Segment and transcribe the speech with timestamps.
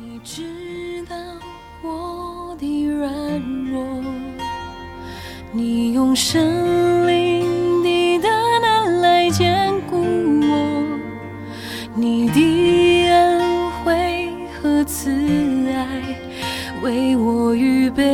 [0.00, 1.16] 你知道
[1.82, 3.10] 我的软
[3.68, 4.00] 弱，
[5.50, 8.30] 你用生灵的大
[8.60, 9.96] 能来坚固
[10.42, 10.84] 我，
[11.96, 14.30] 你的恩惠
[14.62, 15.10] 和慈
[15.72, 16.00] 爱
[16.80, 18.04] 为我预备，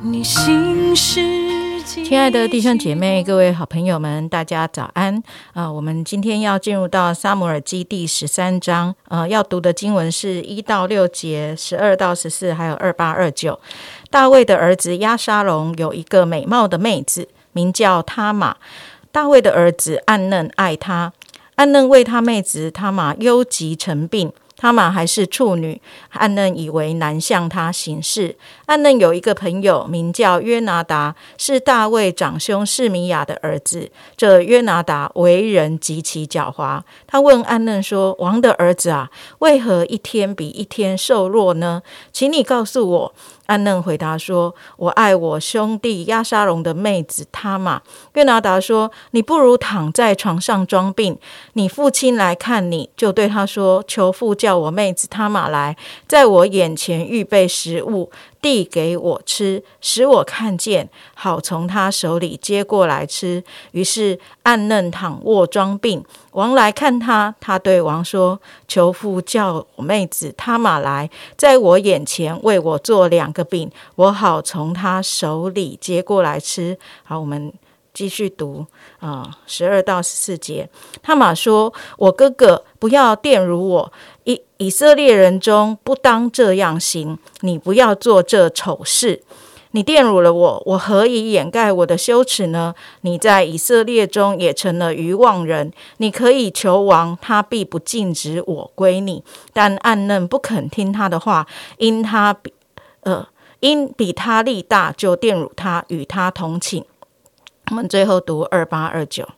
[0.00, 1.55] 你心事。
[1.86, 5.22] 亲爱的弟兄姐妹、各位好朋友们，大家早安
[5.52, 5.70] 啊！
[5.70, 13.60] 我们今天要进入到撒母耳记第十三章，呃，要读的经文是一到六节、十二到十四，还有二八二九。
[14.10, 18.56] 大卫的儿子押沙龙有一个美貌的妹子，名叫他玛。
[19.12, 21.12] 大卫的儿子暗嫩爱他，
[21.54, 24.32] 暗嫩为他妹子他玛忧急成病。
[24.56, 28.36] 他玛还是处女，暗嫩以为难向他行事。
[28.66, 33.90] 暗嫩有一个朋友，名叫约拿达，是大卫长兄示米亚的儿子。
[34.16, 36.80] 这约拿达为人极其狡猾。
[37.06, 41.82] 他问暗嫩说：“王的儿子啊，为何一天比一天瘦弱呢？
[42.12, 43.14] 请你告诉我。”
[43.46, 47.80] 安嫩回答说：“我爱我兄弟亚沙龙的妹子塔玛。”
[48.14, 51.18] 约拿达说：“你不如躺在床上装病，
[51.54, 58.10] 你父亲来看你，就对他说：‘求父叫我妹子塔玛来，在我眼前预备食物。’”
[58.46, 63.42] 递给我吃，使我看见，好从他手里接过来吃。
[63.72, 77.52] 于是暗嫩躺卧装病，王来看他，他对王说：“求父叫我妹子他马来，在我眼前为我做两个饼，我好从他手里接过来吃。”好，我们
[77.96, 78.66] 继续读
[78.98, 80.68] 啊，十二到十四节。
[81.02, 83.92] 他玛说：“我哥哥，不要玷辱我。”
[84.24, 89.22] 以以色列人中不当这样行，你不要做这丑事。
[89.70, 92.74] 你玷辱了我，我何以掩盖我的羞耻呢？
[93.00, 95.72] 你在以色列中也成了愚妄人。
[95.96, 99.24] 你可以求王，他必不禁止我归你。
[99.54, 101.46] 但暗嫩不肯听他的话，
[101.78, 102.52] 因他比
[103.04, 103.26] 呃
[103.60, 106.84] 因比他力大，就玷辱他，与他同寝。
[107.70, 109.28] 我们最后读二八二九。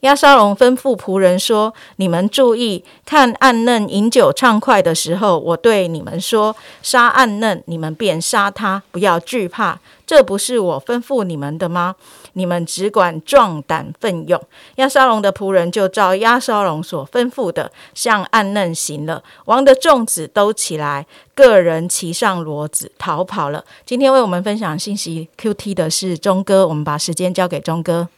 [0.00, 9.78] 亚沙龙吩咐仆人说：“你们注意看，暗嫩饮酒畅快的时候，我对你们说，杀暗嫩，你们便杀他，不要惧怕。
[10.06, 11.96] 这不是我吩咐你们的吗？
[12.34, 14.40] 你们只管壮胆奋勇。”
[14.76, 19.22] 亚沙龙的仆人就照亚沙龙所吩咐的，向暗嫩行了。
[19.46, 23.64] 王的众子都起来，个人骑上骡子逃跑了。
[23.84, 28.08] 今天为我们分享信息 Q T 的是钟哥，我们把时间交给钟哥。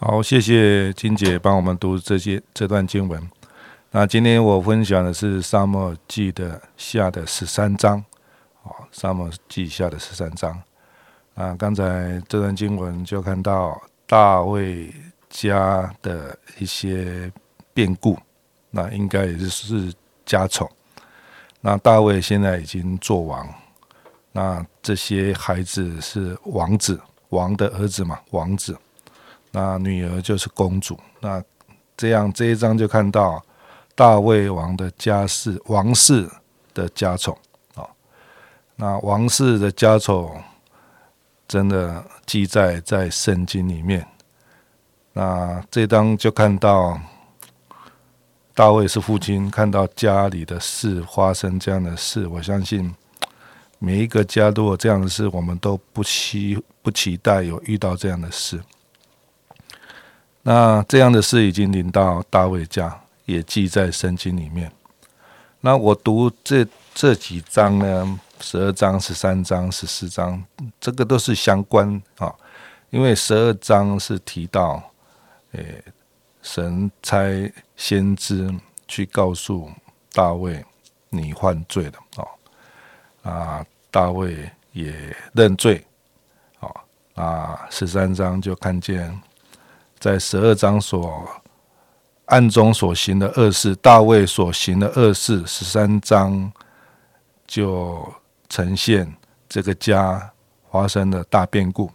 [0.00, 3.20] 好，谢谢金姐帮我们读这些这段经文。
[3.90, 8.04] 那今天我分享的是《沙漠记》的下的十三章。
[8.62, 10.62] 哦，《沙漠记》下的十三章。
[11.38, 14.92] 啊，刚才这段经文就看到大卫
[15.30, 17.30] 家的一些
[17.72, 18.18] 变故，
[18.72, 19.94] 那应该也是
[20.26, 20.68] 家宠。
[21.60, 23.48] 那大卫现在已经做王，
[24.32, 28.76] 那这些孩子是王子，王的儿子嘛，王子。
[29.52, 31.40] 那女儿就是公主，那
[31.96, 33.40] 这样这一章就看到
[33.94, 36.28] 大卫王的家世，王室
[36.74, 37.38] 的家宠
[37.76, 37.86] 啊。
[38.74, 40.42] 那王室的家宠
[41.48, 44.06] 真的记载在圣经里面。
[45.14, 47.00] 那这章就看到
[48.54, 52.94] 大卫是父亲，看到家里的事发生这样的事，我相信
[53.78, 58.60] 每一个家都有这样的事，我们都不期不期待有遇到这样的事。
[60.42, 64.70] 那这样的事已经临到大卫家，也记在圣经里面。
[65.60, 70.44] 那我读这这几章呢，十二章、十三章、十四章，
[70.80, 72.34] 这个都是相关啊。
[72.90, 74.82] 因为十二章是提到，
[75.52, 75.84] 诶，
[76.42, 78.52] 神差先知
[78.86, 79.70] 去告诉
[80.12, 80.64] 大卫
[81.10, 82.24] 你犯罪了
[83.22, 85.84] 啊，啊，大卫也认罪
[86.60, 86.70] 啊。
[87.14, 89.20] 啊，十三章就看见。
[89.98, 91.28] 在十二章所
[92.26, 96.52] 暗中所行的恶事，大卫所行的恶事，十三章
[97.44, 98.14] 就
[98.48, 99.16] 呈现
[99.48, 100.32] 这个家
[100.70, 101.90] 发生的大变故。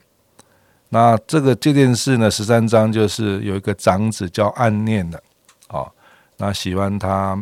[0.90, 5.22] 那这个这件事呢，十三章就是有一个长子叫暗念的，
[5.70, 5.92] 哦，
[6.38, 7.42] 那喜欢他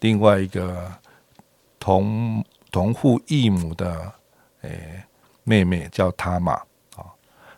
[0.00, 0.90] 另外一个
[1.78, 4.12] 同同父异母的
[4.62, 5.02] 诶
[5.44, 6.52] 妹妹叫他玛，
[6.96, 7.06] 啊，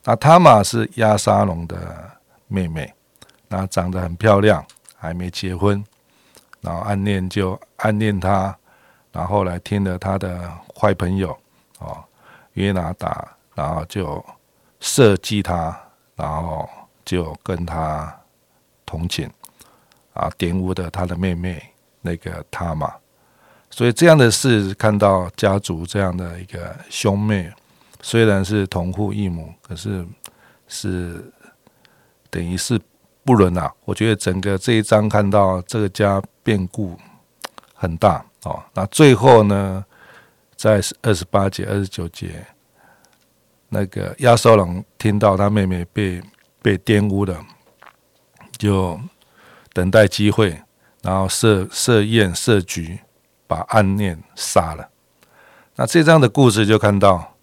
[0.04, 2.12] 那他玛是亚沙龙的。
[2.46, 2.94] 妹妹，
[3.48, 4.64] 那长得很漂亮，
[4.96, 5.82] 还没结婚，
[6.60, 8.56] 然后暗恋就暗恋她，
[9.14, 11.30] 然后来听了他的坏朋友
[11.78, 12.02] 哦
[12.54, 14.22] 约拿达，然后就
[14.80, 15.80] 设计他，
[16.16, 16.68] 然后
[17.04, 18.12] 就跟他
[18.84, 19.30] 同寝
[20.14, 21.62] 啊，玷污的他的妹妹
[22.00, 22.92] 那个他嘛。
[23.70, 27.52] 所以这样的事，看到家族这样的一个兄妹，
[28.02, 30.04] 虽然是同父异母，可是
[30.66, 31.32] 是
[32.30, 32.80] 等于是
[33.24, 33.72] 不伦啊。
[33.84, 36.96] 我觉得整个这一章看到这个家变故
[37.74, 38.62] 很大哦。
[38.74, 39.84] 那最后呢，
[40.56, 42.46] 在二十八节、二十九节，
[43.68, 46.22] 那个亚瑟龙听到他妹妹被
[46.62, 47.44] 被玷污了，
[48.56, 48.98] 就
[49.72, 50.62] 等待机会，
[51.02, 53.00] 然后设设宴设局。
[53.46, 54.88] 把暗念杀了，
[55.76, 57.34] 那这章的故事就看到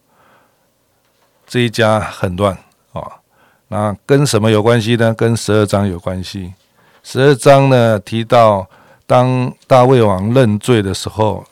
[1.46, 2.58] 这一家很乱
[2.92, 3.22] 啊。
[3.68, 5.14] 那跟什么有关系呢？
[5.14, 6.56] 跟十二章有关系。
[7.04, 8.68] 十二章呢提到，
[9.12, 11.44] 当大卫王认罪的时候，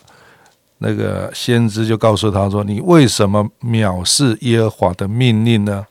[0.77, 5.85] 那个先知就告诉他说：“你为什么藐视耶和华的命令呢？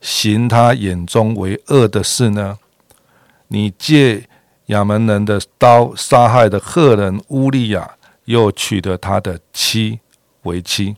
[0.00, 2.58] 行他眼中为恶的事呢？
[3.48, 4.26] 你借。”
[4.68, 10.00] 亚门人的刀杀害的赫人乌利亚，又娶得他的妻
[10.44, 10.96] 为妻。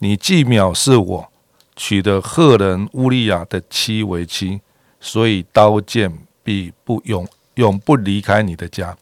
[0.00, 1.28] 你既藐视我，
[1.76, 4.60] 娶得赫人乌利亚的妻为妻，
[4.98, 6.12] 所以刀剑
[6.42, 7.24] 必不永
[7.54, 8.96] 永不离开你的家。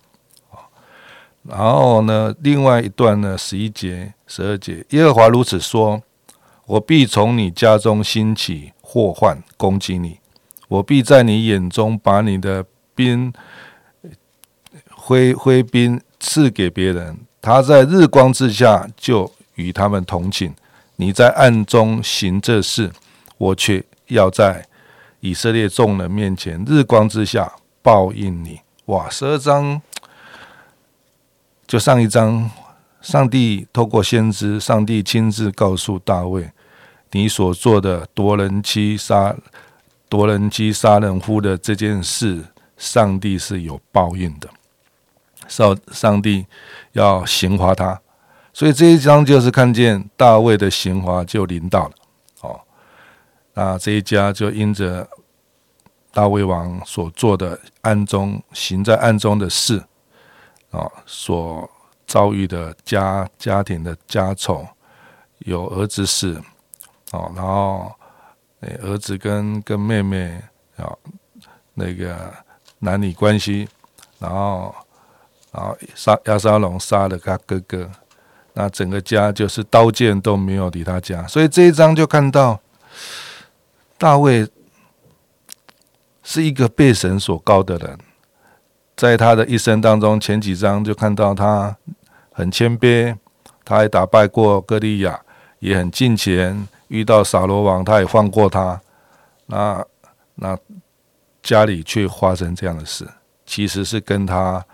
[1.42, 6.02] 然后呢，另外一段呢，十一节、十二节，耶和华如此说：
[6.66, 10.18] 我必从你家中兴起祸患攻击你，
[10.68, 13.32] 我必在你眼中把你的兵。
[15.04, 20.54] 挥挥兵赐给别人，他在日光之下就与他们同寝。
[20.94, 22.92] 你在暗中行这事，
[23.36, 24.64] 我却要在
[25.18, 27.52] 以色列众人面前日光之下
[27.82, 28.60] 报应你。
[28.84, 29.10] 哇！
[29.10, 29.82] 十二章
[31.72, 32.50] 就上一章，
[33.00, 36.52] 上帝透过先知，上帝亲自告诉大卫，
[37.12, 39.34] 你所做的夺人妻杀
[40.06, 42.44] 夺人妻杀人夫的这件事，
[42.76, 44.50] 上帝是有报应的。
[45.48, 46.44] 上上帝
[46.92, 47.98] 要刑罚他，
[48.52, 51.92] 所以这一章就是看见大卫的刑罚就临到了。
[52.42, 52.60] 哦，
[53.54, 55.08] 那这一家就因着
[56.12, 59.82] 大卫王所做的暗中行在暗中的事，
[60.72, 61.70] 啊，所
[62.06, 64.66] 遭遇的家家庭的家丑，
[65.38, 66.42] 有儿子死，
[67.12, 67.92] 哦，然后
[68.82, 70.42] 儿子跟跟妹妹
[70.76, 70.92] 啊
[71.74, 72.34] 那个
[72.80, 73.68] 男女关系，
[74.18, 74.74] 然后。
[75.54, 77.90] 然后，杀亚沙龙杀了他哥哥，
[78.54, 82.58] 那整个家就是刀剑都没有离他家，所以这一章就看到
[83.98, 84.48] 大卫
[86.22, 87.98] 是一个被神所高的人，
[88.96, 91.76] 在他的一生当中，前几章就看到他
[92.32, 93.16] 很谦卑，
[93.64, 95.20] 他还打败过歌利亚，
[95.58, 98.80] 也很敬虔，遇到扫罗王，他也放过他。
[99.46, 99.84] 那
[100.34, 100.58] 那
[101.42, 103.08] 家里却发生这样的事，
[103.46, 104.64] 其实是跟他。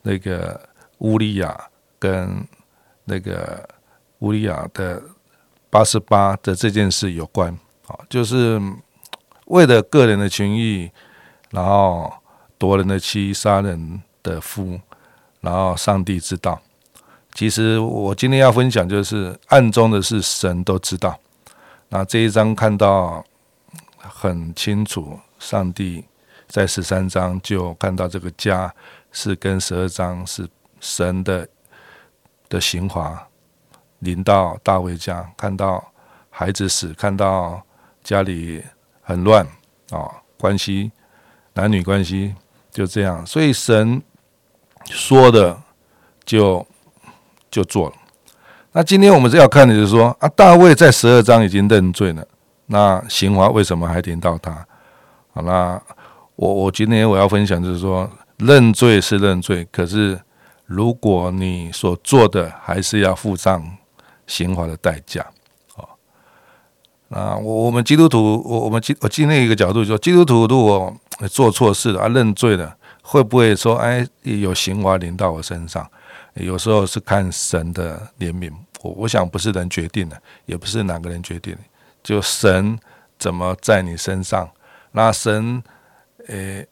[0.00, 0.58] 那个
[0.98, 1.68] 乌利亚
[1.98, 2.46] 跟
[3.04, 3.68] 那个
[4.20, 5.02] 乌利亚的
[5.68, 7.52] 八十八的这件事有关
[7.88, 8.58] 啊，就是
[9.46, 10.90] 为了个人的情谊，
[11.50, 12.10] 然后
[12.58, 14.80] 夺人的妻，杀人的夫，
[15.40, 16.60] 然后上帝知道。
[17.34, 21.18] 其实我今天要分享，就是暗中的事，神都知道。
[21.88, 23.24] 那这一章看到
[23.96, 26.04] 很清楚，上帝
[26.48, 28.74] 在十三章就看到这个家。
[29.10, 30.46] 是跟十二章是
[30.80, 31.48] 神的
[32.46, 33.26] 的刑罚
[34.00, 35.82] 临到大卫家，看到
[36.28, 37.60] 孩子死，看到
[38.04, 38.62] 家里
[39.00, 39.46] 很乱
[39.88, 40.92] 啊，关系
[41.54, 42.34] 男女关系
[42.78, 44.00] 就这样，所以神
[44.84, 45.60] 说的
[46.24, 46.64] 就
[47.50, 47.96] 就做了。
[48.70, 52.24] 那今天我们是要看的就是说啊，大卫在十二章已经认罪了，
[52.66, 54.64] 那刑罚为什么还临到他？
[55.32, 55.82] 好，那
[56.36, 58.08] 我我今天我要分享就是说。
[58.38, 60.16] 认罪是认罪，可是
[60.64, 63.60] 如果你所做的还是要付上
[64.28, 65.26] 刑罚的代价，
[67.08, 70.94] 啊，我我们基督徒，我我们基我今天一个角度说，基督徒如果
[71.30, 75.88] 做错事了啊，认罪了，会不会说，哎，有刑罚临到我身上？
[76.34, 81.60] 有时候是看神的怜悯，我我想不是人决定的，也不是哪个人决定的，
[82.02, 82.78] 就神
[83.18, 84.48] 怎么在你身上，
[84.92, 85.62] 那神，
[86.28, 86.66] 诶，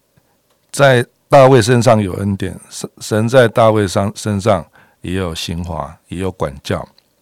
[0.70, 1.06] 在。
[1.28, 4.64] 大卫身上有恩典，神神在大卫上身上
[5.00, 6.78] 也有刑罚，也有管教。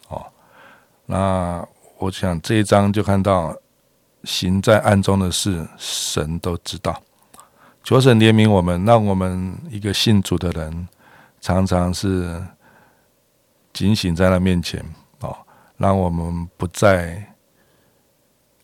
[0.09, 0.23] 哦，
[1.07, 3.55] 那我想这一章就看到
[4.23, 7.01] 行在暗中的事，神都知道。
[7.83, 10.87] 求神怜悯我们，让我们一个信主的人，
[11.39, 12.43] 常常是
[13.71, 14.83] 警醒在他面前。
[15.21, 15.37] 哦，
[15.77, 17.35] 让我们不再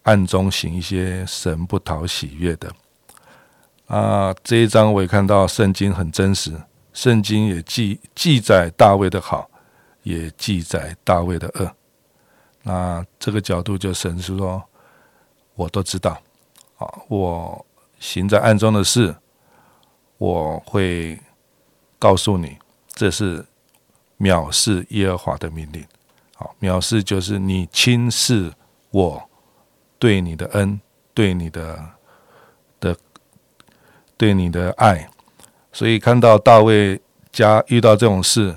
[0.03, 2.73] 暗中行一些神不讨喜悦的。
[3.88, 6.59] 啊，这一章我也看到圣经很真实，
[6.91, 9.50] 圣经也记记载大卫的好，
[10.03, 11.71] 也记载大卫的恶。
[12.63, 14.63] 那这个角度就神是说，
[15.56, 16.22] 我都知道，
[16.77, 17.65] 啊，我
[18.00, 19.15] 行在暗中的事，
[20.18, 21.20] 我会
[22.00, 22.58] 告诉你，
[22.94, 23.46] 这是
[24.20, 25.86] 藐视耶和华的命令。
[26.36, 28.51] 好，藐视就是你轻视
[28.89, 29.30] 我
[29.98, 30.80] 对你的恩，
[31.13, 31.89] 对你的。
[34.18, 35.10] 对你的爱，
[35.74, 37.01] 所以看到大卫
[37.32, 38.56] 家遇到这种事，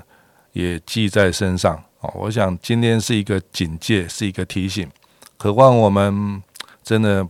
[0.51, 1.83] 也记在身上
[2.15, 4.89] 我想今天是一个警戒，是一个提醒，
[5.37, 6.41] 渴望我们
[6.83, 7.27] 真的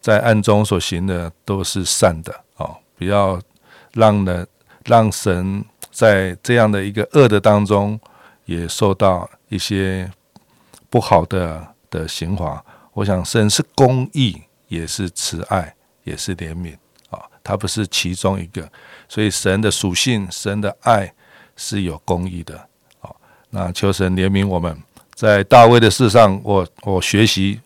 [0.00, 3.40] 在暗中所行的都是善的哦，不要
[3.92, 4.46] 让人
[4.84, 7.98] 让神在这样的一个恶的当中，
[8.44, 10.10] 也受到一些
[10.90, 12.64] 不好的的刑罚。
[12.92, 16.76] 我想神是公义，也是慈爱，也是怜悯。
[17.10, 18.70] 啊，他不是其中一个，
[19.08, 21.12] 所以神的属性、神的爱
[21.56, 22.68] 是有公义的。
[23.54, 24.76] 啊，求神怜悯我们，
[25.14, 27.60] 在大卫的事上，我我学习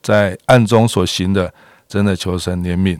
[0.00, 1.52] 在暗中所行的，
[1.86, 2.98] 真的求神怜悯。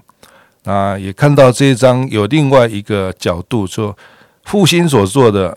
[0.65, 3.97] 那也看到这一章有另外一个角度，说
[4.45, 5.57] 父亲所做的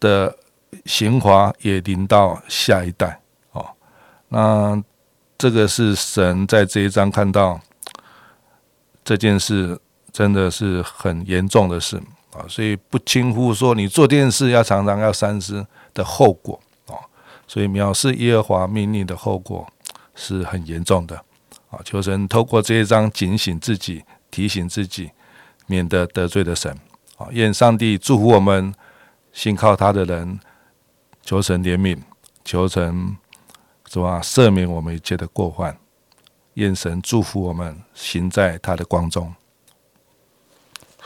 [0.00, 0.36] 的
[0.86, 3.20] 刑罚也临到下一代。
[3.52, 3.66] 哦，
[4.28, 4.82] 那
[5.36, 7.60] 这个是神在这一章看到。
[9.06, 9.78] 这件事
[10.10, 12.00] 真的是很严重的事
[12.34, 15.64] 啊，所以不轻忽说你做电视要常常要三思
[15.94, 16.98] 的后果啊，
[17.46, 19.66] 所以藐视耶和华命令的后果
[20.14, 21.16] 是很严重的
[21.70, 21.78] 啊。
[21.84, 25.12] 求神透过这一章警醒自己，提醒自己，
[25.66, 26.76] 免得得罪了神
[27.16, 27.28] 啊。
[27.30, 28.74] 愿上帝祝福我们
[29.32, 30.40] 信靠他的人，
[31.22, 31.98] 求神怜悯，
[32.44, 33.16] 求神
[33.88, 35.76] 是吧赦免我们一切的过患。
[36.54, 39.34] 愿神祝福我们，行在他的光中。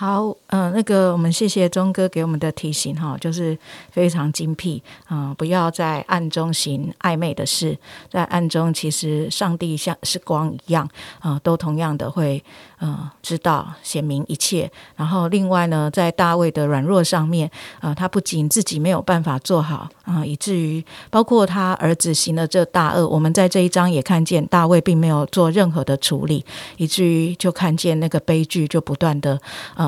[0.01, 3.59] 好，嗯，那个，我们谢谢钟哥给我们的提醒哈，就是
[3.91, 7.77] 非常精辟啊，不要在暗中行暧昧的事，
[8.09, 10.89] 在暗中其实上帝像是光一样
[11.19, 12.41] 啊，都同样的会
[12.81, 14.71] 嗯知道显明一切。
[14.95, 17.51] 然后另外呢，在大卫的软弱上面
[17.81, 26.45] 啊，他不仅自己没有办法做好啊，以至于包括他儿子行了这大恶，我们在这一章也看见大卫并没有做任何的处理，
[26.77, 29.37] 以至于就看见那个悲剧就不断的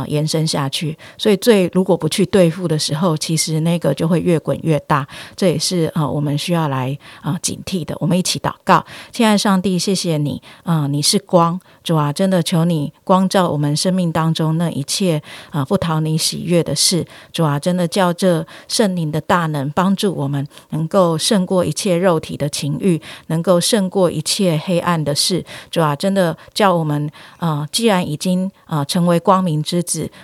[0.06, 5.06] 延伸下去，所以最如果不去对付的时候，其实那个就会越滚越大。
[5.34, 7.96] 这也是啊，我们需要来啊警惕的。
[7.98, 17.04] 我们一起祷告，亲爱上帝，谢谢你啊，你是光，主啊，真的求你光照我们生命当中那一切啊不讨你喜悦的事。
[17.32, 25.44] 主啊，真的叫这圣灵的大能帮助我们，能够胜过一切肉体的情欲，能够胜过一切黑暗的事。
[25.70, 29.80] 主啊，真的叫我们啊，既然已经啊成为光明之。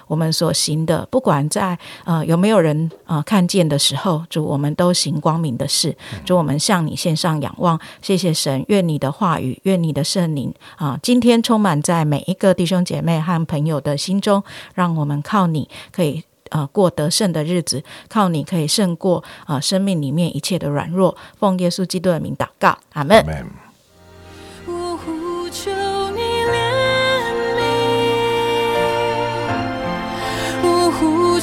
[0.06, 5.96] 我们所行的，不管在呃有没有人啊看见的时候，主我们都行光明的事。
[6.24, 14.42] 主我们向你献上仰望，谢谢神，愿你的话语，愿你的圣灵啊，今天充满在每一个弟兄姐妹和朋友的心中，
[14.74, 21.16] 让我们靠你可以呃过得胜的日子，靠你可以胜过啊生命里面一切的软弱。
[21.38, 23.65] 奉耶稣基督的名祷告，阿门。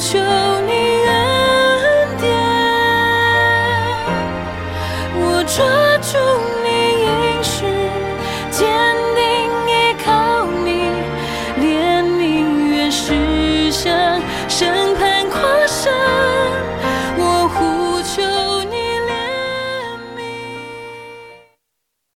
[0.04, 0.43] 求你。